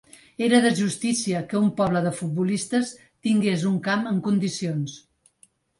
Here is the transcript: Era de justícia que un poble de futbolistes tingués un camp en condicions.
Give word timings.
Era 0.45 0.61
de 0.63 0.69
justícia 0.79 1.43
que 1.51 1.61
un 1.65 1.69
poble 1.81 2.03
de 2.07 2.15
futbolistes 2.21 2.97
tingués 3.29 3.69
un 3.75 3.81
camp 3.91 4.13
en 4.15 4.21
condicions. 4.31 5.03